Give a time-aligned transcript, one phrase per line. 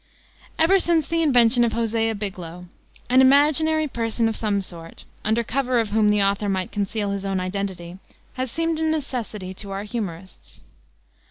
[0.57, 2.65] Ever since the invention of Hosea Biglow,
[3.07, 7.23] an imaginary personage of some sort, under cover of whom the author might conceal his
[7.23, 7.99] own identity,
[8.33, 10.63] has seemed a necessity to our humorists.